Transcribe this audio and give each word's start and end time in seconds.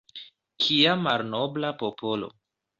Kia 0.63 0.95
malnobla 1.03 1.73
popolo. 1.85 2.35